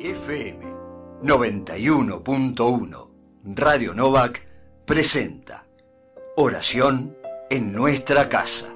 FM 0.00 0.60
91.1 1.22 3.08
Radio 3.54 3.92
Novak 3.92 4.42
presenta 4.86 5.66
Oración 6.36 7.14
en 7.50 7.74
nuestra 7.74 8.30
casa. 8.30 8.72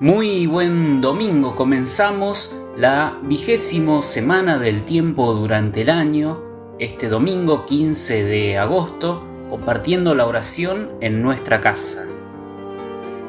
Muy 0.00 0.46
buen 0.46 1.02
domingo, 1.02 1.54
comenzamos 1.54 2.56
la 2.76 3.18
vigésimo 3.22 4.02
semana 4.02 4.58
del 4.58 4.84
tiempo 4.84 5.34
durante 5.34 5.82
el 5.82 5.90
año, 5.90 6.43
este 6.78 7.08
domingo 7.08 7.66
15 7.66 8.24
de 8.24 8.58
agosto, 8.58 9.22
compartiendo 9.48 10.14
la 10.14 10.26
oración 10.26 10.90
en 11.00 11.22
nuestra 11.22 11.60
casa. 11.60 12.06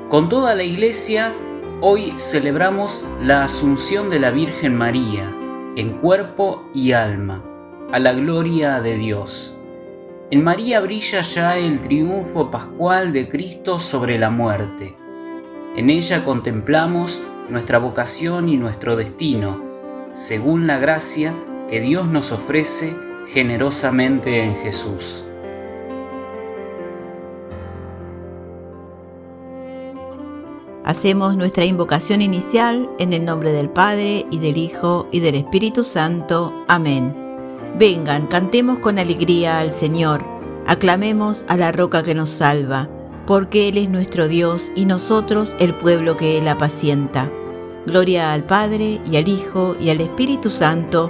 Con 0.09 0.29
toda 0.29 0.55
la 0.55 0.63
iglesia, 0.63 1.33
hoy 1.79 2.13
celebramos 2.17 3.05
la 3.21 3.43
Asunción 3.43 4.09
de 4.09 4.19
la 4.19 4.31
Virgen 4.31 4.75
María, 4.75 5.31
en 5.75 5.91
cuerpo 5.99 6.67
y 6.73 6.93
alma, 6.93 7.43
a 7.91 7.99
la 7.99 8.13
gloria 8.13 8.81
de 8.81 8.97
Dios. 8.97 9.55
En 10.31 10.43
María 10.43 10.79
brilla 10.79 11.21
ya 11.21 11.55
el 11.55 11.81
triunfo 11.81 12.49
pascual 12.49 13.13
de 13.13 13.29
Cristo 13.29 13.77
sobre 13.77 14.17
la 14.17 14.31
muerte. 14.31 14.95
En 15.75 15.91
ella 15.91 16.23
contemplamos 16.23 17.21
nuestra 17.49 17.77
vocación 17.77 18.49
y 18.49 18.57
nuestro 18.57 18.95
destino, 18.95 19.61
según 20.13 20.65
la 20.65 20.79
gracia 20.79 21.35
que 21.69 21.79
Dios 21.79 22.07
nos 22.07 22.31
ofrece 22.31 23.04
generosamente 23.27 24.43
en 24.43 24.55
Jesús. 24.57 25.23
Hacemos 30.85 31.35
nuestra 31.35 31.65
invocación 31.65 32.21
inicial 32.21 32.87
en 32.99 33.11
el 33.11 33.25
nombre 33.25 33.51
del 33.51 33.69
Padre 33.69 34.27
y 34.29 34.37
del 34.37 34.55
Hijo 34.55 35.07
y 35.11 35.19
del 35.19 35.33
Espíritu 35.33 35.83
Santo. 35.83 36.53
Amén. 36.67 37.11
Vengan, 37.79 38.27
cantemos 38.27 38.77
con 38.77 38.99
alegría 38.99 39.59
al 39.59 39.71
Señor, 39.71 40.23
aclamemos 40.67 41.43
a 41.47 41.57
la 41.57 41.71
roca 41.71 42.03
que 42.03 42.13
nos 42.13 42.29
salva, 42.29 42.87
porque 43.25 43.67
Él 43.67 43.79
es 43.79 43.89
nuestro 43.89 44.27
Dios 44.27 44.61
y 44.75 44.85
nosotros 44.85 45.55
el 45.59 45.73
pueblo 45.73 46.17
que 46.17 46.37
Él 46.37 46.47
apacienta. 46.47 47.31
Gloria 47.87 48.31
al 48.31 48.43
Padre 48.43 49.01
y 49.11 49.17
al 49.17 49.27
Hijo 49.27 49.75
y 49.79 49.89
al 49.89 50.01
Espíritu 50.01 50.51
Santo, 50.51 51.09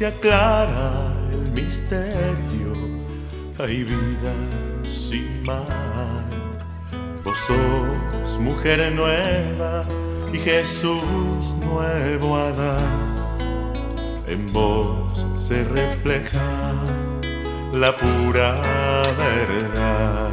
Se 0.00 0.06
aclara 0.06 1.12
el 1.30 1.52
misterio, 1.52 2.72
hay 3.58 3.84
vida 3.84 4.32
sin 4.82 5.42
mal. 5.42 6.24
Vos 7.22 7.36
sos 7.46 8.40
mujer 8.40 8.90
nueva 8.94 9.84
y 10.32 10.38
Jesús 10.38 11.54
nuevo 11.66 12.34
Adán. 12.34 12.80
En 14.26 14.50
vos 14.54 15.26
se 15.36 15.64
refleja 15.64 16.72
la 17.74 17.94
pura 17.94 18.54
verdad. 19.18 20.30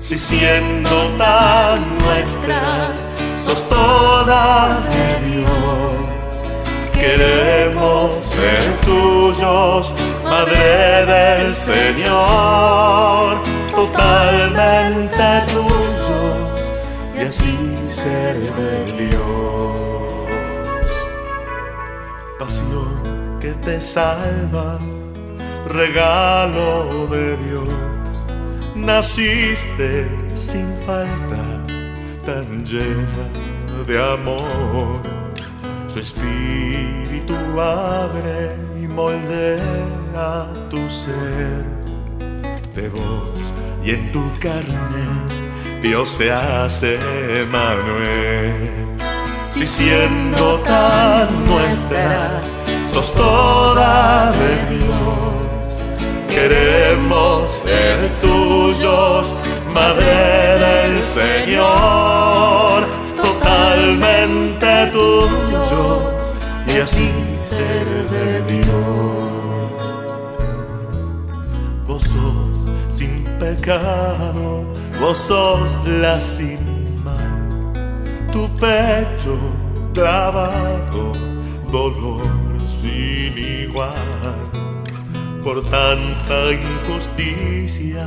Si 0.00 0.16
siendo 0.16 1.08
tan 1.18 1.98
nuestra, 1.98 2.92
sos 3.36 3.68
toda 3.68 4.86
de 4.88 5.30
Dios. 5.30 5.97
Queremos 6.98 8.12
ser 8.12 8.62
tuyos, 8.84 9.92
Madre 10.24 11.06
del 11.06 11.54
Señor, 11.54 13.38
totalmente 13.70 15.42
tuyos, 15.52 16.60
y 17.16 17.20
así 17.20 17.56
ser 17.84 18.36
de 18.36 19.08
Dios. 19.08 19.22
Pasión 22.38 23.38
que 23.40 23.52
te 23.64 23.80
salva, 23.80 24.78
regalo 25.66 27.06
de 27.06 27.36
Dios 27.36 27.68
naciste 28.88 30.06
sin 30.34 30.66
falta, 30.86 31.42
tan 32.24 32.64
llena 32.64 33.26
de 33.86 34.12
amor. 34.14 35.17
Su 35.98 36.02
espíritu 36.02 37.34
abre 37.60 38.54
y 38.80 38.86
moldea 38.86 40.46
tu 40.70 40.88
ser. 40.88 41.64
De 42.76 42.88
vos 42.88 43.34
y 43.84 43.90
en 43.90 44.12
tu 44.12 44.22
carne, 44.38 45.06
Dios 45.82 46.08
se 46.08 46.30
hace 46.30 47.00
Manuel. 47.50 48.54
Si 49.50 49.66
siendo 49.66 50.60
tan 50.60 51.44
nuestra, 51.46 52.42
sos 52.84 53.12
toda 53.12 54.30
de 54.30 54.76
Dios 54.76 55.18
queremos 56.32 57.50
ser 57.50 57.98
tuyos, 58.20 59.34
Madre 59.74 60.58
del 60.64 61.02
Señor, 61.02 62.86
totalmente 63.16 64.86
tuyos 64.92 65.07
y 66.78 66.80
así 66.80 67.10
ser 67.36 67.86
de 68.08 68.40
Dios. 68.42 68.68
Vos 71.88 72.04
sos 72.04 72.68
sin 72.88 73.24
pecado, 73.40 74.64
vos 75.00 75.18
sos 75.18 75.70
la 75.86 76.20
sin 76.20 76.60
mal, 77.02 77.72
tu 78.32 78.48
pecho 78.58 79.36
clavado, 79.92 81.10
dolor 81.72 82.22
sin 82.64 83.36
igual 83.36 84.38
por 85.42 85.60
tanta 85.64 86.52
injusticia, 86.52 88.06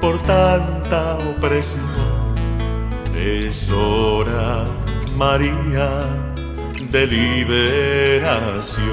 por 0.00 0.18
tanta 0.22 1.18
opresión. 1.30 1.84
Es 3.16 3.70
hora, 3.70 4.64
María, 5.16 6.33
de 6.94 7.06
liberación. 7.08 8.84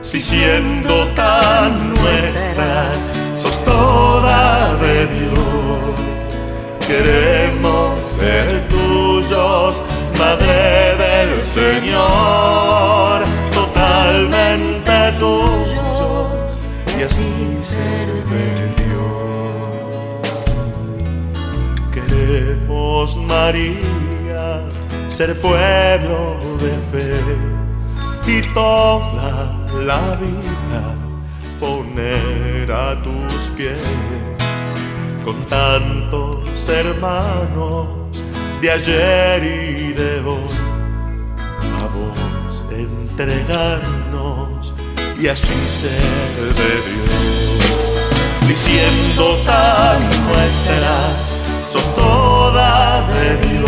Si 0.00 0.20
siendo 0.20 1.08
tan 1.08 1.92
nuestra, 1.92 2.92
sos 3.34 3.58
toda 3.64 4.76
de 4.76 5.06
Dios, 5.08 6.24
queremos 6.86 8.06
ser 8.06 8.68
tuyos, 8.68 9.82
Madre 10.20 10.94
del 11.04 11.44
Señor, 11.44 13.24
totalmente 13.52 15.12
tuyos 15.18 16.46
y 16.96 17.02
así 17.02 17.58
ser 17.60 18.08
de 18.32 18.46
Dios. 18.84 19.80
Queremos, 21.92 23.16
María, 23.16 24.62
ser 25.08 25.34
pueblo 25.40 26.47
de 26.60 26.70
fe 26.90 27.14
y 28.26 28.42
toda 28.52 29.56
la 29.84 30.16
vida 30.16 30.82
poner 31.58 32.70
a 32.70 33.02
tus 33.02 33.50
pies 33.56 33.78
con 35.24 35.42
tantos 35.46 36.68
hermanos 36.68 37.88
de 38.60 38.70
ayer 38.70 39.42
y 39.44 39.92
de 39.92 40.20
hoy 40.20 40.54
a 41.82 41.86
vos 41.94 42.66
entregarnos 42.70 44.74
y 45.20 45.28
así 45.28 45.54
ser 45.68 46.54
de 46.54 46.82
Dios. 46.88 47.12
Si 48.46 48.54
siendo 48.54 49.36
tan 49.44 49.98
nuestra, 50.28 50.94
sos 51.64 51.94
toda 51.94 53.06
de 53.08 53.36
Dios, 53.48 53.67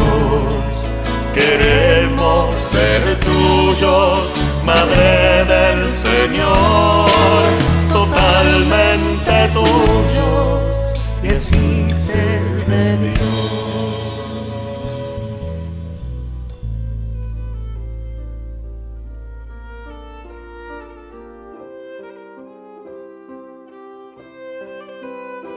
tuyos, 3.80 4.30
Madre 4.64 5.44
del 5.46 5.90
Señor, 5.90 7.08
totalmente 7.90 9.50
tuyos, 9.54 10.80
y 11.22 11.28
así 11.28 11.90
se 11.96 12.40
debió. 12.70 13.20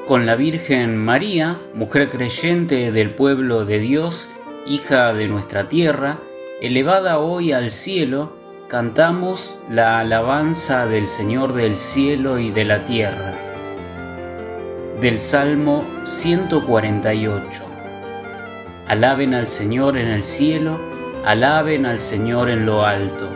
con 0.07 0.25
la 0.25 0.35
Virgen 0.35 0.97
María, 0.97 1.59
mujer 1.73 2.09
creyente 2.09 2.91
del 2.91 3.11
pueblo 3.11 3.65
de 3.65 3.79
Dios, 3.79 4.29
hija 4.67 5.13
de 5.13 5.29
nuestra 5.29 5.69
tierra, 5.69 6.19
elevada 6.63 7.19
hoy 7.19 7.51
al 7.51 7.71
cielo, 7.71 8.31
cantamos 8.69 9.59
la 9.69 9.99
alabanza 9.99 10.87
del 10.87 11.07
Señor 11.07 11.51
del 11.51 11.75
cielo 11.75 12.39
y 12.39 12.51
de 12.51 12.63
la 12.63 12.85
tierra. 12.85 13.33
Del 15.01 15.19
Salmo 15.19 15.83
148. 16.05 17.63
Alaben 18.87 19.33
al 19.33 19.47
Señor 19.47 19.97
en 19.97 20.07
el 20.07 20.23
cielo, 20.23 20.79
alaben 21.25 21.85
al 21.85 21.99
Señor 21.99 22.49
en 22.49 22.65
lo 22.65 22.85
alto, 22.85 23.27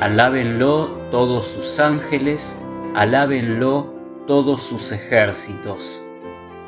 alábenlo 0.00 0.86
todos 1.10 1.46
sus 1.48 1.78
ángeles, 1.80 2.58
alábenlo 2.94 3.92
todos 4.26 4.62
sus 4.62 4.90
ejércitos. 4.90 6.02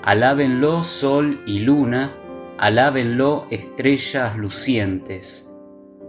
Alábenlo 0.02 0.84
sol 0.84 1.40
y 1.46 1.60
luna, 1.60 2.12
alábenlo 2.58 3.46
estrellas 3.50 4.36
lucientes. 4.36 5.55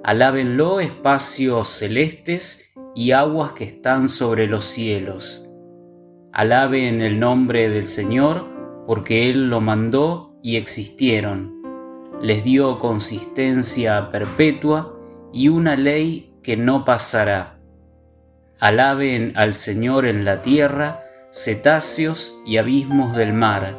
Alábenlo 0.07 0.79
espacios 0.79 1.67
celestes 1.67 2.71
y 2.95 3.11
aguas 3.11 3.51
que 3.51 3.65
están 3.65 4.07
sobre 4.07 4.47
los 4.47 4.63
cielos. 4.63 5.45
Alaben 6.31 7.01
el 7.01 7.19
nombre 7.19 7.67
del 7.67 7.87
Señor, 7.87 8.45
porque 8.85 9.29
Él 9.29 9.49
lo 9.49 9.59
mandó 9.59 10.39
y 10.41 10.55
existieron. 10.55 11.61
Les 12.21 12.45
dio 12.45 12.79
consistencia 12.79 14.09
perpetua 14.09 14.97
y 15.33 15.49
una 15.49 15.75
ley 15.75 16.39
que 16.41 16.55
no 16.55 16.85
pasará. 16.85 17.59
Alaben 18.61 19.33
al 19.35 19.55
Señor 19.55 20.05
en 20.05 20.23
la 20.23 20.41
tierra, 20.41 21.01
cetáceos 21.33 22.33
y 22.45 22.55
abismos 22.55 23.17
del 23.17 23.33
mar, 23.33 23.77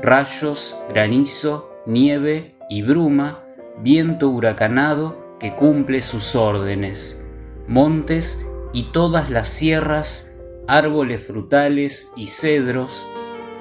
rayos, 0.00 0.80
granizo, 0.88 1.70
nieve 1.84 2.56
y 2.70 2.80
bruma, 2.80 3.44
viento 3.82 4.30
huracanado 4.30 5.28
que 5.40 5.54
cumple 5.54 6.02
sus 6.02 6.36
órdenes, 6.36 7.24
montes 7.66 8.44
y 8.72 8.92
todas 8.92 9.30
las 9.30 9.48
sierras, 9.48 10.32
árboles 10.68 11.26
frutales 11.26 12.12
y 12.14 12.26
cedros, 12.26 13.06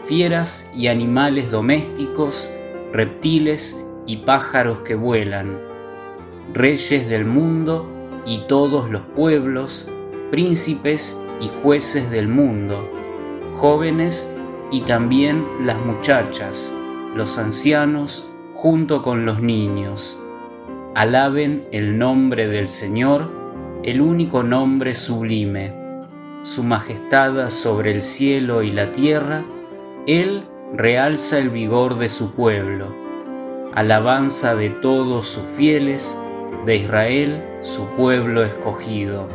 fieras 0.06 0.70
y 0.76 0.88
animales 0.88 1.50
domésticos, 1.50 2.52
reptiles 2.92 3.82
y 4.06 4.18
pájaros 4.18 4.80
que 4.80 4.96
vuelan, 4.96 5.58
reyes 6.54 7.10
del 7.10 7.26
mundo 7.26 7.88
y 8.26 8.40
todos 8.48 8.90
los 8.90 9.02
pueblos, 9.16 9.88
príncipes 10.32 11.18
y 11.40 11.50
jueces 11.64 12.12
del 12.12 12.28
mundo, 12.28 12.88
jóvenes 13.56 14.30
y 14.72 14.82
también 14.82 15.46
las 15.64 15.84
muchachas, 15.86 16.74
los 17.16 17.38
ancianos, 17.38 18.28
junto 18.54 19.02
con 19.02 19.26
los 19.26 19.42
niños. 19.42 20.19
Alaben 20.96 21.68
el 21.72 22.00
nombre 22.00 22.48
del 22.48 22.68
Señor, 22.68 23.30
el 23.84 24.02
único 24.02 24.42
nombre 24.42 24.96
sublime. 24.96 25.72
Su 26.42 26.64
majestad 26.64 27.52
sobre 27.52 27.92
el 27.92 28.02
cielo 28.02 28.64
y 28.64 28.72
la 28.72 28.92
tierra, 28.92 29.44
Él 30.08 30.46
realza 30.74 31.38
el 31.38 31.52
vigor 31.52 32.00
de 32.00 32.10
su 32.10 32.32
pueblo. 32.32 32.88
Alabanza 33.76 34.56
de 34.56 34.72
todos 34.72 35.28
sus 35.30 35.44
fieles, 35.56 36.18
de 36.66 36.78
Israel, 36.78 37.44
su 37.62 37.86
pueblo 37.90 38.44
escogido. 38.44 39.28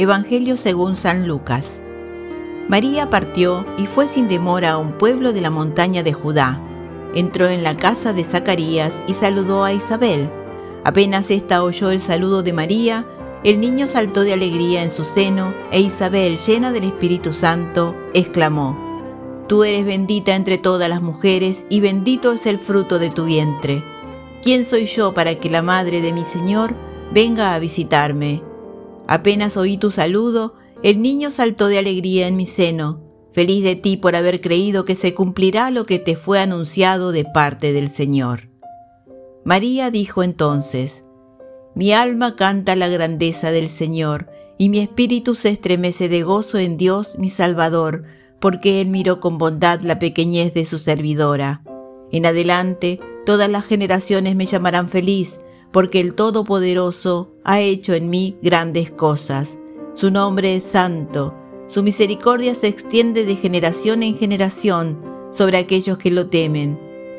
Evangelio 0.00 0.56
según 0.56 0.96
San 0.96 1.28
Lucas. 1.28 1.72
María 2.70 3.10
partió 3.10 3.66
y 3.76 3.84
fue 3.84 4.08
sin 4.08 4.28
demora 4.28 4.70
a 4.70 4.78
un 4.78 4.92
pueblo 4.92 5.34
de 5.34 5.42
la 5.42 5.50
montaña 5.50 6.02
de 6.02 6.14
Judá. 6.14 6.58
Entró 7.14 7.48
en 7.48 7.62
la 7.62 7.76
casa 7.76 8.14
de 8.14 8.24
Zacarías 8.24 8.94
y 9.06 9.12
saludó 9.12 9.62
a 9.62 9.74
Isabel. 9.74 10.30
Apenas 10.84 11.30
ésta 11.30 11.62
oyó 11.62 11.90
el 11.90 12.00
saludo 12.00 12.42
de 12.42 12.54
María, 12.54 13.04
el 13.44 13.60
niño 13.60 13.86
saltó 13.86 14.22
de 14.22 14.32
alegría 14.32 14.82
en 14.82 14.90
su 14.90 15.04
seno 15.04 15.52
e 15.70 15.80
Isabel, 15.80 16.38
llena 16.38 16.72
del 16.72 16.84
Espíritu 16.84 17.34
Santo, 17.34 17.94
exclamó, 18.14 18.78
Tú 19.48 19.64
eres 19.64 19.84
bendita 19.84 20.34
entre 20.34 20.56
todas 20.56 20.88
las 20.88 21.02
mujeres 21.02 21.66
y 21.68 21.80
bendito 21.80 22.32
es 22.32 22.46
el 22.46 22.58
fruto 22.58 22.98
de 22.98 23.10
tu 23.10 23.26
vientre. 23.26 23.84
¿Quién 24.42 24.64
soy 24.64 24.86
yo 24.86 25.12
para 25.12 25.34
que 25.34 25.50
la 25.50 25.60
madre 25.60 26.00
de 26.00 26.14
mi 26.14 26.24
Señor 26.24 26.74
venga 27.12 27.54
a 27.54 27.58
visitarme? 27.58 28.48
Apenas 29.10 29.56
oí 29.56 29.76
tu 29.76 29.90
saludo, 29.90 30.54
el 30.84 31.02
niño 31.02 31.32
saltó 31.32 31.66
de 31.66 31.80
alegría 31.80 32.28
en 32.28 32.36
mi 32.36 32.46
seno, 32.46 33.02
feliz 33.32 33.64
de 33.64 33.74
ti 33.74 33.96
por 33.96 34.14
haber 34.14 34.40
creído 34.40 34.84
que 34.84 34.94
se 34.94 35.14
cumplirá 35.14 35.72
lo 35.72 35.84
que 35.84 35.98
te 35.98 36.14
fue 36.14 36.38
anunciado 36.38 37.10
de 37.10 37.24
parte 37.24 37.72
del 37.72 37.88
Señor. 37.88 38.50
María 39.44 39.90
dijo 39.90 40.22
entonces, 40.22 41.02
Mi 41.74 41.92
alma 41.92 42.36
canta 42.36 42.76
la 42.76 42.86
grandeza 42.86 43.50
del 43.50 43.68
Señor, 43.68 44.30
y 44.58 44.68
mi 44.68 44.78
espíritu 44.78 45.34
se 45.34 45.48
estremece 45.48 46.08
de 46.08 46.22
gozo 46.22 46.58
en 46.58 46.76
Dios 46.76 47.18
mi 47.18 47.30
Salvador, 47.30 48.04
porque 48.38 48.80
Él 48.80 48.86
miró 48.86 49.18
con 49.18 49.38
bondad 49.38 49.80
la 49.80 49.98
pequeñez 49.98 50.54
de 50.54 50.64
su 50.66 50.78
servidora. 50.78 51.64
En 52.12 52.26
adelante, 52.26 53.00
todas 53.26 53.50
las 53.50 53.64
generaciones 53.64 54.36
me 54.36 54.46
llamarán 54.46 54.88
feliz, 54.88 55.40
porque 55.72 56.00
el 56.00 56.14
Todopoderoso 56.14 57.32
ha 57.44 57.60
hecho 57.60 57.94
en 57.94 58.10
mí 58.10 58.36
grandes 58.42 58.90
cosas. 58.90 59.56
Su 59.94 60.10
nombre 60.10 60.56
es 60.56 60.64
santo, 60.64 61.34
su 61.66 61.82
misericordia 61.82 62.54
se 62.54 62.66
extiende 62.66 63.24
de 63.24 63.36
generación 63.36 64.02
en 64.02 64.16
generación 64.16 65.00
sobre 65.30 65.58
aquellos 65.58 65.98
que 65.98 66.10
lo 66.10 66.28
temen. 66.28 66.78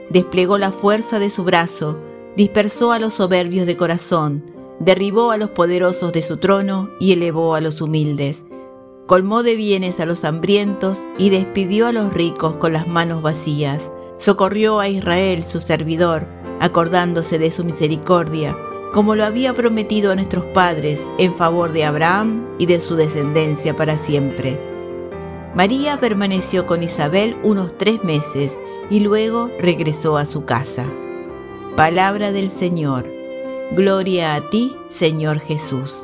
Desplegó 0.10 0.58
la 0.58 0.74
fuerza 0.74 1.20
de 1.20 1.30
su 1.30 1.46
brazo, 1.46 1.98
dispersó 2.36 2.92
a 2.92 3.00
los 3.00 3.14
soberbios 3.14 3.66
de 3.66 3.78
corazón, 3.78 4.44
derribó 4.80 5.32
a 5.32 5.38
los 5.38 5.52
poderosos 5.52 6.12
de 6.12 6.22
su 6.22 6.38
trono 6.38 6.90
y 7.00 7.14
elevó 7.14 7.56
a 7.56 7.62
los 7.62 7.80
humildes. 7.80 8.44
Colmó 9.08 9.44
de 9.44 9.56
bienes 9.56 10.00
a 10.00 10.06
los 10.06 10.26
hambrientos 10.26 10.98
y 11.18 11.30
despidió 11.30 11.88
a 11.88 11.92
los 11.92 12.14
ricos 12.14 12.58
con 12.58 12.74
las 12.74 12.88
manos 12.88 13.22
vacías. 13.22 13.82
Socorrió 14.18 14.80
a 14.80 14.90
Israel, 14.90 15.46
su 15.46 15.62
servidor, 15.62 16.28
acordándose 16.62 17.40
de 17.40 17.52
su 17.52 17.66
misericordia, 17.66 18.56
como 18.94 19.16
lo 19.16 19.26
había 19.26 19.54
prometido 19.54 20.12
a 20.12 20.16
nuestros 20.16 20.46
padres 20.46 21.02
en 21.18 21.36
favor 21.36 21.74
de 21.74 21.84
Abraham 21.84 22.46
y 22.60 22.68
de 22.68 22.80
su 22.80 22.96
descendencia 22.96 23.76
para 23.76 23.98
siempre. 23.98 24.60
María 25.56 26.00
permaneció 26.00 26.66
con 26.66 26.84
Isabel 26.84 27.36
unos 27.44 27.78
tres 27.78 28.04
meses 28.04 28.54
y 28.90 29.00
luego 29.02 29.50
regresó 29.60 30.18
a 30.18 30.26
su 30.26 30.46
casa. 30.46 30.86
Palabra 31.76 32.32
del 32.32 32.50
Señor. 32.50 33.10
Gloria 33.72 34.36
a 34.36 34.50
ti, 34.50 34.76
Señor 34.90 35.40
Jesús. 35.40 35.96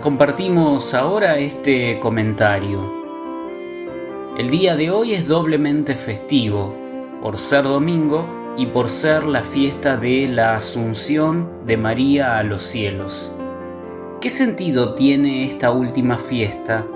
Compartimos 0.00 0.94
ahora 0.94 1.38
este 1.38 1.98
comentario. 1.98 2.78
El 4.38 4.48
día 4.48 4.76
de 4.76 4.92
hoy 4.92 5.14
es 5.14 5.26
doblemente 5.26 5.96
festivo, 5.96 6.72
por 7.20 7.40
ser 7.40 7.64
domingo 7.64 8.54
y 8.56 8.66
por 8.66 8.90
ser 8.90 9.24
la 9.24 9.42
fiesta 9.42 9.96
de 9.96 10.28
la 10.28 10.54
Asunción 10.54 11.48
de 11.66 11.76
María 11.76 12.38
a 12.38 12.44
los 12.44 12.62
cielos. 12.62 13.32
¿Qué 14.20 14.30
sentido 14.30 14.94
tiene 14.94 15.46
esta 15.46 15.72
última 15.72 16.16
fiesta? 16.16 16.86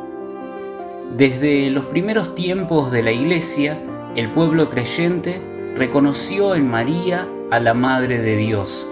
Desde 1.17 1.71
los 1.71 1.87
primeros 1.87 2.37
tiempos 2.37 2.93
de 2.93 3.03
la 3.03 3.11
Iglesia, 3.11 3.81
el 4.15 4.31
pueblo 4.31 4.71
creyente 4.71 5.43
reconoció 5.77 6.55
en 6.55 6.71
María 6.71 7.27
a 7.51 7.59
la 7.59 7.75
Madre 7.75 8.19
de 8.23 8.37
Dios 8.37 8.87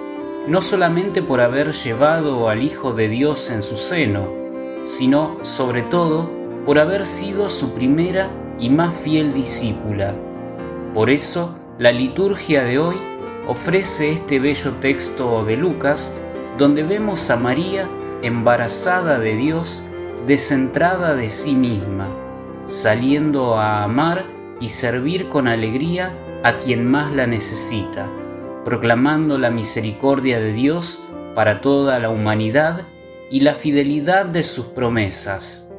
no 0.46 0.62
solamente 0.62 1.22
por 1.22 1.40
haber 1.40 1.72
llevado 1.72 2.48
al 2.48 2.62
Hijo 2.62 2.92
de 2.92 3.08
Dios 3.08 3.50
en 3.50 3.62
su 3.62 3.76
seno, 3.76 4.28
sino 4.84 5.38
sobre 5.42 5.82
todo 5.82 6.30
por 6.64 6.78
haber 6.78 7.06
sido 7.06 7.48
su 7.48 7.72
primera 7.72 8.30
y 8.58 8.70
más 8.70 8.94
fiel 8.94 9.32
discípula. 9.32 10.14
Por 10.94 11.10
eso, 11.10 11.54
la 11.78 11.92
liturgia 11.92 12.64
de 12.64 12.78
hoy 12.78 12.96
ofrece 13.46 14.12
este 14.12 14.38
bello 14.38 14.72
texto 14.80 15.44
de 15.44 15.56
Lucas, 15.56 16.14
donde 16.58 16.82
vemos 16.82 17.30
a 17.30 17.36
María 17.36 17.88
embarazada 18.22 19.18
de 19.18 19.36
Dios, 19.36 19.82
descentrada 20.26 21.14
de 21.14 21.30
sí 21.30 21.54
misma, 21.54 22.08
saliendo 22.66 23.56
a 23.56 23.82
amar 23.82 24.24
y 24.60 24.68
servir 24.68 25.28
con 25.28 25.48
alegría 25.48 26.12
a 26.42 26.58
quien 26.58 26.86
más 26.90 27.12
la 27.12 27.26
necesita, 27.26 28.08
proclamando 28.64 29.38
la 29.38 29.50
misericordia 29.50 30.38
de 30.38 30.52
Dios 30.52 31.02
para 31.34 31.60
toda 31.60 31.98
la 31.98 32.10
humanidad 32.10 32.86
y 33.30 33.40
la 33.40 33.54
fidelidad 33.54 34.26
de 34.26 34.42
sus 34.42 34.66
promesas. 34.66 35.70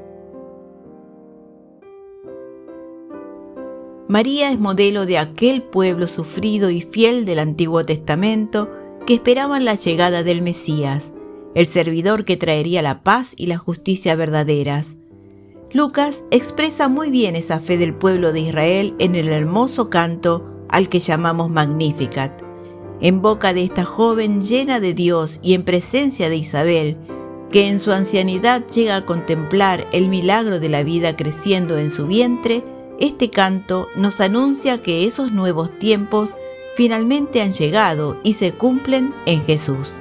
María 4.07 4.51
es 4.51 4.59
modelo 4.59 5.05
de 5.05 5.17
aquel 5.17 5.63
pueblo 5.63 6.07
sufrido 6.07 6.69
y 6.69 6.81
fiel 6.81 7.25
del 7.25 7.39
Antiguo 7.39 7.85
Testamento 7.85 8.69
que 9.05 9.13
esperaban 9.13 9.63
la 9.63 9.75
llegada 9.75 10.23
del 10.23 10.41
Mesías, 10.41 11.11
el 11.55 11.65
servidor 11.65 12.25
que 12.25 12.37
traería 12.37 12.81
la 12.81 13.03
paz 13.03 13.33
y 13.37 13.47
la 13.47 13.57
justicia 13.57 14.15
verdaderas. 14.15 14.87
Lucas 15.73 16.23
expresa 16.31 16.89
muy 16.89 17.09
bien 17.09 17.37
esa 17.37 17.61
fe 17.61 17.77
del 17.77 17.93
pueblo 17.93 18.33
de 18.33 18.41
Israel 18.41 18.95
en 18.99 19.15
el 19.15 19.29
hermoso 19.29 19.89
canto 19.89 20.45
al 20.67 20.89
que 20.89 20.99
llamamos 20.99 21.49
Magnificat. 21.49 22.50
En 23.01 23.23
boca 23.23 23.51
de 23.53 23.63
esta 23.63 23.83
joven 23.83 24.43
llena 24.43 24.79
de 24.79 24.93
Dios 24.93 25.39
y 25.41 25.55
en 25.55 25.63
presencia 25.63 26.29
de 26.29 26.35
Isabel, 26.35 26.97
que 27.51 27.67
en 27.67 27.79
su 27.79 27.91
ancianidad 27.91 28.67
llega 28.67 28.95
a 28.95 29.05
contemplar 29.05 29.87
el 29.91 30.07
milagro 30.07 30.59
de 30.59 30.69
la 30.69 30.83
vida 30.83 31.17
creciendo 31.17 31.79
en 31.79 31.89
su 31.89 32.05
vientre, 32.05 32.63
este 32.99 33.31
canto 33.31 33.87
nos 33.95 34.21
anuncia 34.21 34.77
que 34.77 35.07
esos 35.07 35.31
nuevos 35.31 35.71
tiempos 35.79 36.35
finalmente 36.75 37.41
han 37.41 37.53
llegado 37.53 38.19
y 38.23 38.33
se 38.33 38.51
cumplen 38.51 39.15
en 39.25 39.41
Jesús. 39.41 39.91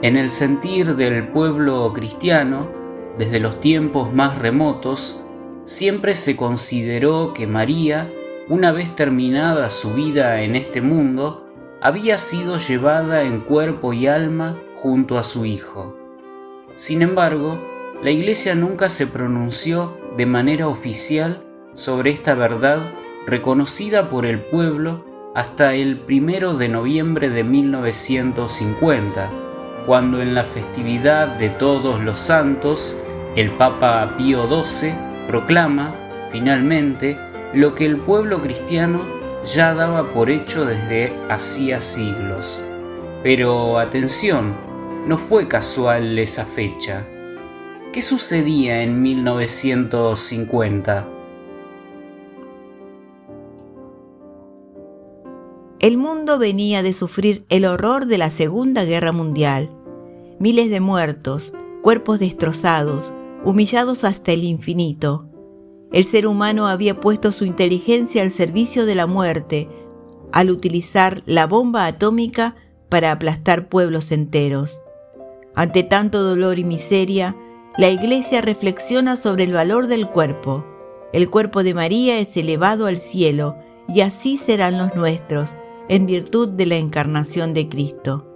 En 0.00 0.16
el 0.16 0.30
sentir 0.30 0.96
del 0.96 1.28
pueblo 1.28 1.92
cristiano, 1.92 2.68
desde 3.18 3.40
los 3.40 3.60
tiempos 3.60 4.14
más 4.14 4.38
remotos, 4.38 5.20
siempre 5.66 6.14
se 6.14 6.36
consideró 6.36 7.34
que 7.34 7.46
María, 7.46 8.10
una 8.48 8.70
vez 8.70 8.94
terminada 8.94 9.70
su 9.70 9.92
vida 9.92 10.40
en 10.42 10.54
este 10.54 10.80
mundo, 10.80 11.44
había 11.82 12.18
sido 12.18 12.56
llevada 12.56 13.22
en 13.24 13.40
cuerpo 13.40 13.92
y 13.92 14.06
alma 14.06 14.56
junto 14.76 15.18
a 15.18 15.24
su 15.24 15.44
Hijo. 15.44 15.96
Sin 16.76 17.02
embargo, 17.02 17.58
la 18.02 18.10
Iglesia 18.10 18.54
nunca 18.54 18.88
se 18.88 19.08
pronunció 19.08 19.98
de 20.16 20.24
manera 20.24 20.68
oficial 20.68 21.42
sobre 21.74 22.10
esta 22.10 22.34
verdad 22.34 22.78
reconocida 23.26 24.08
por 24.08 24.24
el 24.24 24.38
pueblo 24.38 25.04
hasta 25.34 25.74
el 25.74 25.96
primero 25.96 26.54
de 26.54 26.68
noviembre 26.68 27.28
de 27.28 27.42
1950, 27.42 29.30
cuando 29.84 30.22
en 30.22 30.34
la 30.34 30.44
festividad 30.44 31.26
de 31.38 31.48
todos 31.48 32.00
los 32.02 32.20
santos 32.20 32.96
el 33.34 33.50
Papa 33.50 34.14
Pío 34.16 34.46
XII 34.64 35.05
proclama, 35.26 35.94
finalmente, 36.30 37.16
lo 37.54 37.74
que 37.74 37.86
el 37.86 37.98
pueblo 37.98 38.42
cristiano 38.42 39.00
ya 39.44 39.74
daba 39.74 40.08
por 40.08 40.30
hecho 40.30 40.64
desde 40.64 41.12
hacía 41.28 41.80
siglos. 41.80 42.60
Pero 43.22 43.78
atención, 43.78 44.54
no 45.06 45.18
fue 45.18 45.48
casual 45.48 46.18
esa 46.18 46.44
fecha 46.44 47.06
¿Qué 47.96 48.02
sucedía 48.02 48.82
en 48.82 49.00
1950? 49.00 51.08
El 55.78 55.96
mundo 55.96 56.38
venía 56.38 56.82
de 56.82 56.92
sufrir 56.92 57.46
el 57.48 57.64
horror 57.64 58.04
de 58.04 58.18
la 58.18 58.30
Segunda 58.30 58.84
Guerra 58.84 59.12
Mundial. 59.12 59.70
Miles 60.38 60.68
de 60.68 60.80
muertos, 60.80 61.54
cuerpos 61.80 62.18
destrozados, 62.18 63.14
humillados 63.46 64.02
hasta 64.02 64.32
el 64.32 64.42
infinito. 64.42 65.28
El 65.92 66.04
ser 66.04 66.26
humano 66.26 66.66
había 66.66 66.98
puesto 66.98 67.30
su 67.30 67.44
inteligencia 67.44 68.22
al 68.22 68.32
servicio 68.32 68.86
de 68.86 68.96
la 68.96 69.06
muerte 69.06 69.68
al 70.32 70.50
utilizar 70.50 71.22
la 71.26 71.46
bomba 71.46 71.86
atómica 71.86 72.56
para 72.88 73.12
aplastar 73.12 73.68
pueblos 73.68 74.10
enteros. 74.10 74.82
Ante 75.54 75.84
tanto 75.84 76.24
dolor 76.24 76.58
y 76.58 76.64
miseria, 76.64 77.36
la 77.78 77.88
Iglesia 77.88 78.40
reflexiona 78.42 79.16
sobre 79.16 79.44
el 79.44 79.52
valor 79.52 79.86
del 79.86 80.08
cuerpo. 80.08 80.66
El 81.12 81.30
cuerpo 81.30 81.62
de 81.62 81.72
María 81.72 82.18
es 82.18 82.36
elevado 82.36 82.86
al 82.86 82.98
cielo 82.98 83.56
y 83.88 84.00
así 84.00 84.38
serán 84.38 84.76
los 84.76 84.96
nuestros, 84.96 85.54
en 85.88 86.06
virtud 86.06 86.48
de 86.48 86.66
la 86.66 86.76
encarnación 86.76 87.54
de 87.54 87.68
Cristo. 87.68 88.26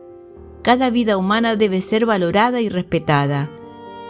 Cada 0.62 0.88
vida 0.90 1.16
humana 1.16 1.56
debe 1.56 1.82
ser 1.82 2.06
valorada 2.06 2.60
y 2.60 2.68
respetada. 2.68 3.50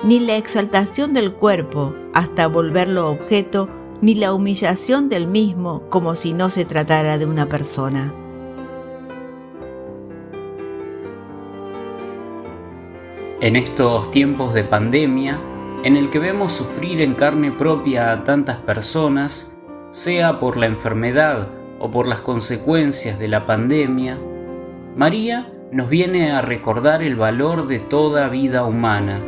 Ni 0.02 0.18
la 0.18 0.36
exaltación 0.36 1.12
del 1.12 1.34
cuerpo 1.34 1.94
hasta 2.14 2.46
volverlo 2.46 3.10
objeto, 3.10 3.68
ni 4.00 4.14
la 4.14 4.32
humillación 4.32 5.10
del 5.10 5.26
mismo 5.26 5.82
como 5.90 6.14
si 6.14 6.32
no 6.32 6.48
se 6.48 6.64
tratara 6.64 7.18
de 7.18 7.26
una 7.26 7.50
persona. 7.50 8.14
En 13.42 13.56
estos 13.56 14.10
tiempos 14.10 14.54
de 14.54 14.64
pandemia, 14.64 15.38
en 15.84 15.98
el 15.98 16.08
que 16.08 16.18
vemos 16.18 16.54
sufrir 16.54 17.02
en 17.02 17.12
carne 17.12 17.52
propia 17.52 18.10
a 18.10 18.24
tantas 18.24 18.56
personas, 18.56 19.54
sea 19.90 20.40
por 20.40 20.56
la 20.56 20.64
enfermedad 20.64 21.48
o 21.78 21.90
por 21.90 22.06
las 22.06 22.22
consecuencias 22.22 23.18
de 23.18 23.28
la 23.28 23.46
pandemia, 23.46 24.16
María 24.96 25.52
nos 25.72 25.90
viene 25.90 26.32
a 26.32 26.40
recordar 26.40 27.02
el 27.02 27.16
valor 27.16 27.66
de 27.66 27.80
toda 27.80 28.28
vida 28.28 28.64
humana 28.64 29.20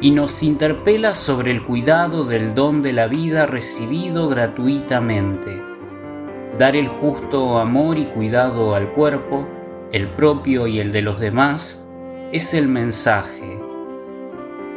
y 0.00 0.10
nos 0.10 0.42
interpela 0.42 1.14
sobre 1.14 1.50
el 1.50 1.62
cuidado 1.62 2.24
del 2.24 2.54
don 2.54 2.82
de 2.82 2.92
la 2.92 3.06
vida 3.06 3.46
recibido 3.46 4.28
gratuitamente. 4.28 5.60
Dar 6.58 6.76
el 6.76 6.88
justo 6.88 7.58
amor 7.58 7.98
y 7.98 8.06
cuidado 8.06 8.74
al 8.74 8.90
cuerpo, 8.90 9.46
el 9.92 10.08
propio 10.08 10.66
y 10.66 10.80
el 10.80 10.92
de 10.92 11.02
los 11.02 11.18
demás, 11.18 11.84
es 12.32 12.54
el 12.54 12.68
mensaje. 12.68 13.60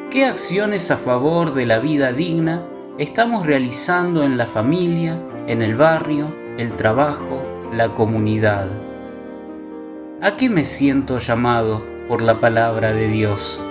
¿Qué 0.10 0.26
acciones 0.26 0.90
a 0.92 0.98
favor 0.98 1.54
de 1.54 1.66
la 1.66 1.80
vida 1.80 2.14
digna 2.14 2.64
estamos 2.98 3.46
realizando 3.46 4.24
en 4.24 4.38
la 4.38 4.48
familia, 4.48 5.20
en 5.48 5.62
el 5.62 5.76
barrio, 5.76 6.34
el 6.58 6.72
trabajo, 6.78 7.44
la 7.76 7.90
comunidad? 7.90 8.68
¿A 10.22 10.36
qué 10.36 10.50
me 10.50 10.66
siento 10.66 11.18
llamado 11.18 11.84
por 12.08 12.22
la 12.22 12.40
palabra 12.40 12.94
de 12.94 13.08
Dios? 13.08 13.62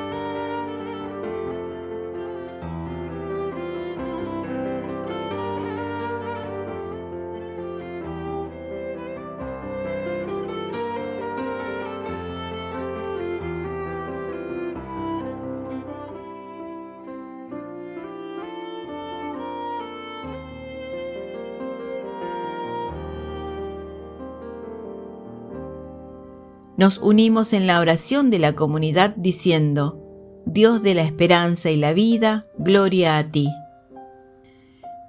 Nos 26.77 26.99
unimos 26.99 27.55
en 27.55 27.67
la 27.67 27.81
oración 27.81 28.31
de 28.31 28.39
la 28.39 28.55
comunidad 28.55 29.15
diciendo, 29.17 30.03
Dios 30.45 30.83
de 30.83 30.95
la 30.95 31.03
esperanza 31.03 31.71
y 31.71 31.77
la 31.77 31.95
vida, 31.95 32.47
gloria 32.59 33.17
a 33.17 33.31
ti. 33.31 33.49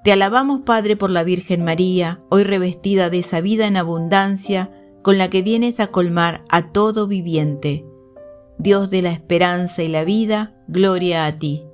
Te 0.05 0.13
alabamos 0.13 0.61
Padre 0.61 0.95
por 0.95 1.09
la 1.09 1.25
Virgen 1.25 1.65
María, 1.65 2.21
hoy 2.29 2.43
revestida 2.43 3.09
de 3.09 3.19
esa 3.19 3.41
vida 3.41 3.67
en 3.67 3.75
abundancia 3.75 4.71
con 5.03 5.17
la 5.17 5.29
que 5.29 5.41
vienes 5.41 5.81
a 5.81 5.87
colmar 5.87 6.45
a 6.47 6.71
todo 6.71 7.07
viviente. 7.07 7.85
Dios 8.57 8.89
de 8.89 9.01
la 9.01 9.11
esperanza 9.11 9.83
y 9.83 9.89
la 9.89 10.05
vida, 10.05 10.55
gloria 10.69 11.25
a 11.25 11.37
ti. 11.37 11.65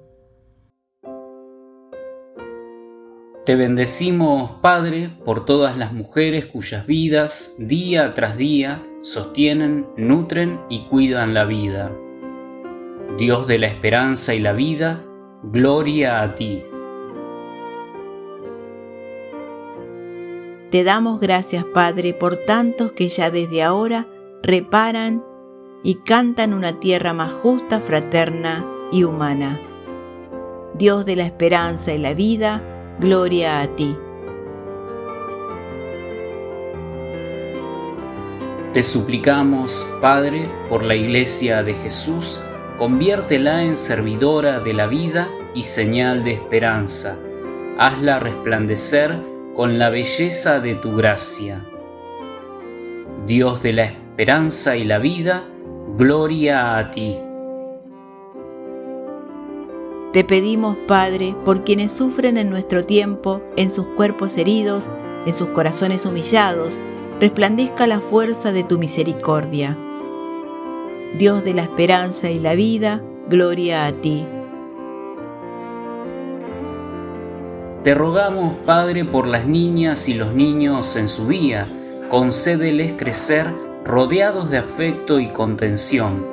Te 3.45 3.55
bendecimos, 3.55 4.59
Padre, 4.61 5.11
por 5.23 5.45
todas 5.45 5.77
las 5.77 5.93
mujeres 5.93 6.47
cuyas 6.47 6.87
vidas, 6.87 7.55
día 7.59 8.13
tras 8.13 8.37
día, 8.37 8.81
sostienen, 9.03 9.85
nutren 9.97 10.61
y 10.69 10.85
cuidan 10.85 11.33
la 11.33 11.43
vida. 11.43 11.91
Dios 13.17 13.47
de 13.47 13.59
la 13.59 13.67
esperanza 13.67 14.33
y 14.33 14.39
la 14.39 14.53
vida, 14.53 15.03
gloria 15.43 16.21
a 16.21 16.35
ti. 16.35 16.63
Te 20.71 20.83
damos 20.85 21.19
gracias, 21.19 21.65
Padre, 21.65 22.13
por 22.13 22.37
tantos 22.37 22.93
que 22.93 23.09
ya 23.09 23.29
desde 23.29 23.61
ahora 23.61 24.07
reparan 24.41 25.23
y 25.83 25.95
cantan 25.95 26.53
una 26.53 26.79
tierra 26.79 27.13
más 27.13 27.31
justa, 27.33 27.81
fraterna 27.81 28.65
y 28.91 29.03
humana. 29.03 29.59
Dios 30.75 31.05
de 31.05 31.17
la 31.17 31.25
esperanza 31.25 31.93
y 31.93 31.97
la 31.97 32.13
vida, 32.13 32.63
gloria 32.99 33.61
a 33.61 33.67
ti. 33.75 33.97
Te 38.73 38.83
suplicamos, 38.83 39.87
Padre, 40.01 40.49
por 40.67 40.83
la 40.83 40.95
Iglesia 40.95 41.61
de 41.61 41.75
Jesús, 41.75 42.41
conviértela 42.79 43.61
en 43.61 43.77
servidora 43.77 44.61
de 44.61 44.73
la 44.73 44.87
vida 44.87 45.29
y 45.53 45.61
señal 45.61 46.23
de 46.23 46.31
esperanza. 46.31 47.19
Hazla 47.77 48.17
resplandecer 48.17 49.15
con 49.53 49.77
la 49.77 49.91
belleza 49.91 50.59
de 50.59 50.73
tu 50.73 50.95
gracia. 50.95 51.63
Dios 53.27 53.61
de 53.61 53.73
la 53.73 53.83
esperanza 53.83 54.75
y 54.75 54.85
la 54.85 54.97
vida, 54.97 55.43
gloria 55.95 56.75
a 56.75 56.89
ti. 56.89 57.19
Te 60.13 60.23
pedimos, 60.23 60.77
Padre, 60.87 61.35
por 61.45 61.63
quienes 61.63 61.91
sufren 61.91 62.37
en 62.37 62.49
nuestro 62.49 62.83
tiempo, 62.83 63.39
en 63.55 63.69
sus 63.69 63.85
cuerpos 63.89 64.35
heridos, 64.35 64.83
en 65.27 65.35
sus 65.35 65.49
corazones 65.49 66.07
humillados, 66.07 66.73
resplandezca 67.19 67.87
la 67.87 67.99
fuerza 68.01 68.51
de 68.51 68.63
tu 68.63 68.77
misericordia. 68.77 69.77
Dios 71.17 71.43
de 71.43 71.53
la 71.53 71.61
esperanza 71.63 72.29
y 72.29 72.39
la 72.39 72.55
vida, 72.55 73.01
gloria 73.29 73.85
a 73.85 73.91
ti. 73.91 74.25
Te 77.83 77.93
rogamos, 77.93 78.55
Padre, 78.65 79.03
por 79.03 79.27
las 79.27 79.45
niñas 79.45 80.07
y 80.07 80.13
los 80.13 80.33
niños 80.33 80.95
en 80.95 81.09
su 81.09 81.27
día, 81.27 81.67
concédeles 82.09 82.93
crecer 82.93 83.53
rodeados 83.83 84.49
de 84.49 84.57
afecto 84.57 85.19
y 85.19 85.27
contención. 85.27 86.25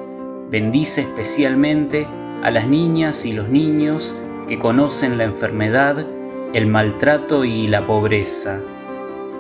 Bendice 0.49 1.03
especialmente 1.03 2.07
a 2.43 2.51
las 2.51 2.69
niñas 2.69 3.27
y 3.27 3.33
los 3.33 3.49
niños 3.49 4.15
que 4.49 4.59
conocen 4.59 5.19
la 5.19 5.25
enfermedad, 5.25 6.07
el 6.55 6.67
maltrato 6.67 7.45
y 7.45 7.67
la 7.67 7.87
pobreza. 7.87 8.61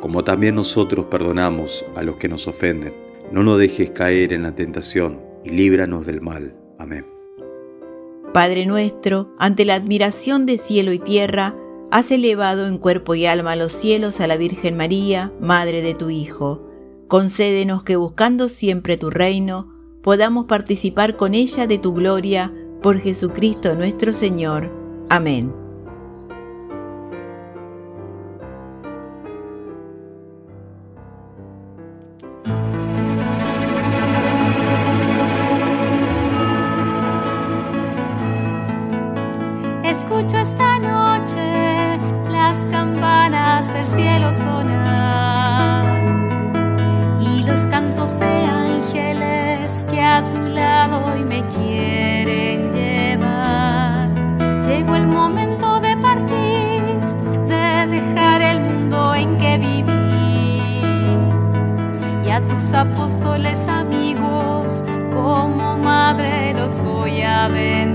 como 0.00 0.24
también 0.24 0.54
nosotros 0.54 1.06
perdonamos 1.06 1.84
a 1.94 2.02
los 2.02 2.16
que 2.16 2.28
nos 2.28 2.46
ofenden. 2.46 2.94
No 3.30 3.42
nos 3.42 3.58
dejes 3.58 3.90
caer 3.90 4.32
en 4.32 4.42
la 4.42 4.54
tentación 4.54 5.20
y 5.44 5.50
líbranos 5.50 6.06
del 6.06 6.20
mal. 6.20 6.56
Amén. 6.78 7.06
Padre 8.32 8.66
nuestro, 8.66 9.34
ante 9.38 9.64
la 9.64 9.74
admiración 9.74 10.46
de 10.46 10.58
cielo 10.58 10.92
y 10.92 10.98
tierra, 10.98 11.54
has 11.90 12.10
elevado 12.10 12.66
en 12.66 12.78
cuerpo 12.78 13.14
y 13.14 13.26
alma 13.26 13.52
a 13.52 13.56
los 13.56 13.72
cielos 13.72 14.20
a 14.20 14.26
la 14.26 14.36
Virgen 14.36 14.76
María, 14.76 15.32
Madre 15.40 15.82
de 15.82 15.94
tu 15.94 16.10
Hijo. 16.10 16.66
Concédenos 17.08 17.82
que 17.82 17.96
buscando 17.96 18.48
siempre 18.48 18.96
tu 18.96 19.10
reino, 19.10 19.74
podamos 20.02 20.46
participar 20.46 21.16
con 21.16 21.34
ella 21.34 21.66
de 21.66 21.78
tu 21.78 21.92
gloria, 21.92 22.54
por 22.82 22.98
Jesucristo 22.98 23.74
nuestro 23.74 24.12
Señor. 24.12 24.70
Amén. 25.08 25.59
Del 43.72 43.86
cielo 43.86 44.34
sonar 44.34 45.84
y 47.20 47.42
los 47.44 47.66
cantos 47.66 48.18
de 48.18 48.26
ángeles 48.26 49.86
que 49.90 50.00
a 50.00 50.22
tu 50.22 50.48
lado 50.48 51.00
hoy 51.06 51.20
me 51.24 51.42
quieren 51.48 52.70
llevar. 52.72 54.08
Llegó 54.66 54.96
el 54.96 55.06
momento 55.06 55.78
de 55.80 55.96
partir, 55.96 56.82
de 57.46 57.86
dejar 57.86 58.42
el 58.42 58.60
mundo 58.60 59.14
en 59.14 59.38
que 59.38 59.58
viví 59.58 60.82
y 62.26 62.30
a 62.30 62.40
tus 62.48 62.74
apóstoles 62.74 63.68
amigos 63.68 64.84
como 65.12 65.78
madre 65.78 66.54
los 66.54 66.80
voy 66.80 67.22
a 67.22 67.48
bendecir. 67.48 67.89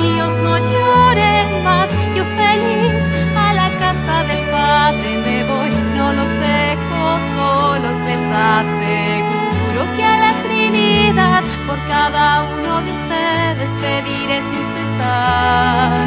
Míos, 0.00 0.34
no 0.42 0.58
lloren 0.58 1.64
más. 1.64 1.90
Yo 2.14 2.24
feliz 2.40 3.04
a 3.36 3.52
la 3.54 3.68
casa 3.78 4.24
del 4.24 4.42
Padre 4.50 5.10
me 5.26 5.44
voy. 5.44 5.70
No 5.96 6.12
los 6.12 6.30
dejo 6.48 7.02
solos, 7.34 7.96
les 8.08 8.24
aseguro 8.56 9.80
que 9.96 10.04
a 10.04 10.16
la 10.24 10.32
Trinidad 10.44 11.42
por 11.66 11.78
cada 11.88 12.42
uno 12.42 12.82
de 12.82 12.90
ustedes 12.98 13.70
pediré 13.84 14.38
sin 14.50 14.66
cesar. 14.74 16.06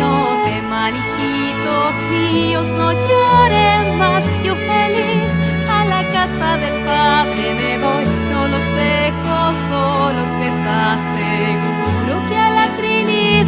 No 0.00 0.12
teman, 0.44 0.92
hijitos 1.00 1.94
míos, 2.10 2.68
no 2.78 2.92
lloren 2.92 3.98
más. 3.98 4.24
Yo 4.44 4.54
feliz 4.54 5.32
a 5.68 5.84
la 5.84 6.02
casa 6.16 6.56
del 6.58 6.76
Padre 6.84 7.54
me 7.60 7.78
voy. 7.78 8.04
No 8.32 8.48
los 8.48 8.66
dejo 8.84 9.36
solos, 9.68 10.28
les 10.40 10.58
aseguro 10.66 11.29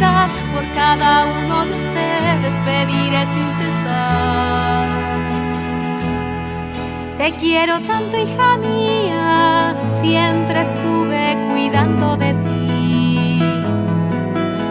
Por 0.03 0.65
cada 0.75 1.25
uno 1.25 1.65
de 1.65 1.71
ustedes 1.77 2.59
pediré 2.65 3.25
sin 3.25 3.49
cesar. 3.59 4.87
Te 7.17 7.31
quiero 7.39 7.79
tanto, 7.81 8.17
hija 8.17 8.57
mía, 8.57 9.73
siempre 10.01 10.61
estuve 10.61 11.37
cuidando 11.49 12.17
de 12.17 12.33
ti. 12.33 13.39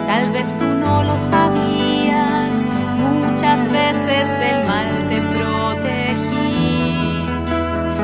Tal 0.05 0.31
vez 0.31 0.53
tú 0.59 0.65
no 0.65 1.03
lo 1.03 1.17
sabías, 1.17 2.55
muchas 3.01 3.71
veces 3.71 4.29
del 4.39 4.67
mal 4.67 4.87
te 5.09 5.19
protegí. 5.33 7.25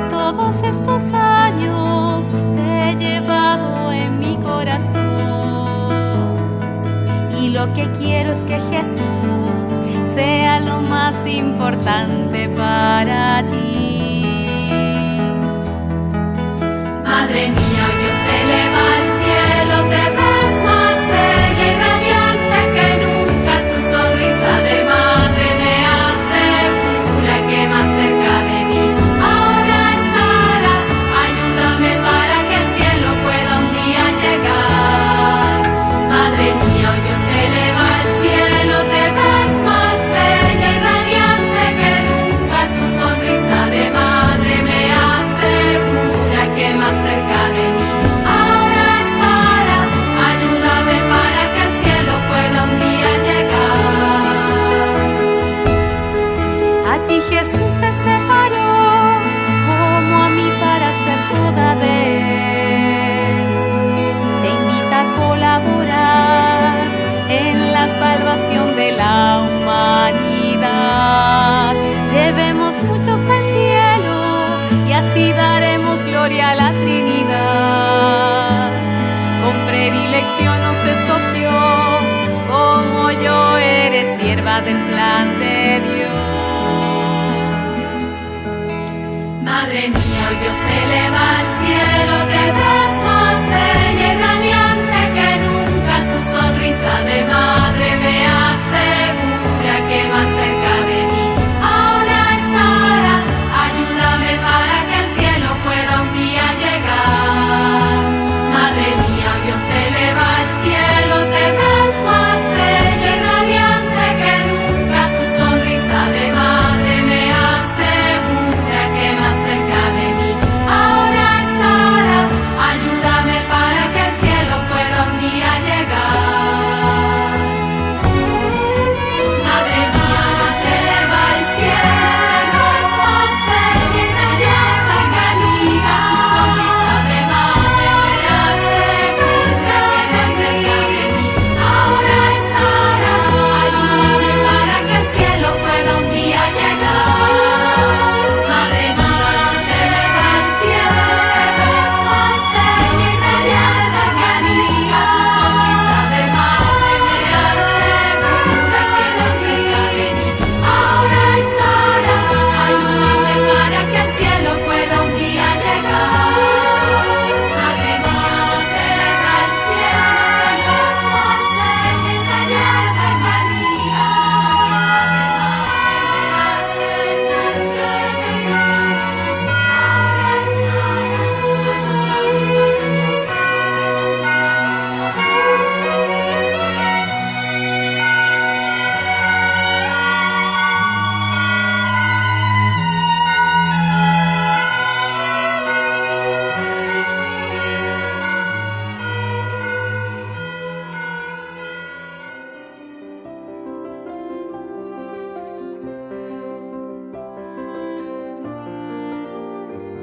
Todos 0.10 0.64
estos 0.64 1.04
años 1.14 2.32
te 2.56 2.90
he 2.90 2.96
llevado 2.96 3.89
lo 7.60 7.74
que 7.74 7.92
quiero 7.92 8.32
es 8.32 8.46
que 8.46 8.58
Jesús 8.72 9.68
sea 10.06 10.62
lo 10.62 10.80
más 10.80 11.16
importante 11.28 12.48
para 12.48 13.44
ti. 13.50 14.24
Madre 17.04 17.50
mía, 17.50 17.86
Dios 18.00 18.18
te 18.26 18.36
eleva 18.44 18.84
al 18.98 19.08
cielo, 19.20 19.76
te 19.94 20.04
ves 20.16 20.54
más 20.68 21.00
bella 21.12 21.99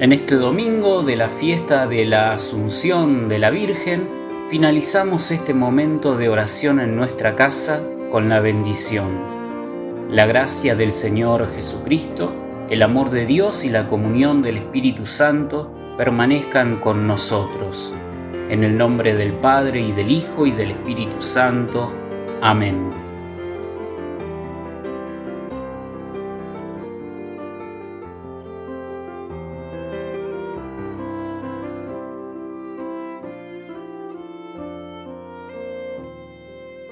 En 0.07 0.13
este 0.13 0.37
domingo 0.37 1.03
de 1.03 1.17
la 1.17 1.29
fiesta 1.29 1.89
de 1.89 2.05
la 2.05 2.33
Asunción 2.33 3.29
de 3.29 3.41
la 3.41 3.51
Virgen, 3.51 4.09
finalizamos 4.49 5.33
este 5.33 5.53
momento 5.53 6.17
de 6.17 6.29
oración 6.29 6.79
en 6.79 6.95
nuestra 6.95 7.35
casa 7.35 7.83
con 8.13 8.29
la 8.29 8.39
bendición. 8.39 9.09
La 10.09 10.25
gracia 10.27 10.77
del 10.77 10.93
Señor 10.93 11.53
Jesucristo, 11.57 12.33
el 12.71 12.83
amor 12.83 13.11
de 13.11 13.27
Dios 13.27 13.65
y 13.65 13.69
la 13.69 13.89
comunión 13.89 14.43
del 14.43 14.59
Espíritu 14.59 15.07
Santo 15.07 15.75
permanezcan 15.99 16.77
con 16.77 17.09
nosotros. 17.09 17.93
En 18.49 18.63
el 18.63 18.79
nombre 18.79 19.13
del 19.13 19.33
Padre 19.33 19.81
y 19.81 19.91
del 19.91 20.13
Hijo 20.13 20.47
y 20.47 20.53
del 20.53 20.71
Espíritu 20.71 21.21
Santo. 21.21 21.91
Amén. 22.41 23.06